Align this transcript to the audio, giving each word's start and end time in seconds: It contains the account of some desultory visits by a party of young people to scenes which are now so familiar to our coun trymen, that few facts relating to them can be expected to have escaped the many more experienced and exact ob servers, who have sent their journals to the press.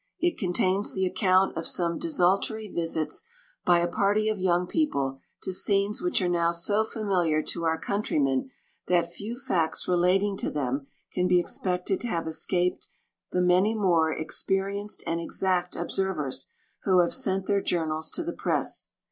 It 0.19 0.35
contains 0.39 0.95
the 0.95 1.05
account 1.05 1.55
of 1.55 1.67
some 1.67 1.99
desultory 1.99 2.67
visits 2.67 3.23
by 3.63 3.81
a 3.81 3.87
party 3.87 4.29
of 4.29 4.39
young 4.39 4.65
people 4.65 5.19
to 5.43 5.53
scenes 5.53 6.01
which 6.01 6.19
are 6.23 6.27
now 6.27 6.51
so 6.51 6.83
familiar 6.83 7.43
to 7.43 7.65
our 7.65 7.79
coun 7.79 8.01
trymen, 8.01 8.49
that 8.87 9.11
few 9.11 9.37
facts 9.37 9.87
relating 9.87 10.37
to 10.37 10.49
them 10.49 10.87
can 11.13 11.27
be 11.27 11.39
expected 11.39 11.99
to 12.01 12.07
have 12.07 12.25
escaped 12.27 12.87
the 13.31 13.43
many 13.43 13.75
more 13.75 14.11
experienced 14.11 15.03
and 15.05 15.21
exact 15.21 15.75
ob 15.77 15.91
servers, 15.91 16.47
who 16.81 16.99
have 17.01 17.13
sent 17.13 17.45
their 17.45 17.61
journals 17.61 18.09
to 18.09 18.23
the 18.23 18.33
press. 18.33 18.89